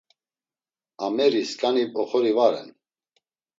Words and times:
Ameri 1.09 1.43
skani 1.51 1.85
oxori 2.07 2.35
va 2.41 2.47
ren. 2.53 2.69